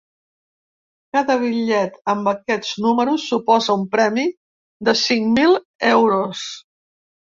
Cada 1.17 1.33
bitllet 1.41 1.99
amb 2.15 2.31
aquests 2.31 2.71
números 2.85 3.27
suposa 3.33 3.75
un 3.83 3.87
premi 3.95 4.25
de 4.89 4.97
cinc 5.03 5.31
mil 5.41 5.55
euros. 5.95 6.43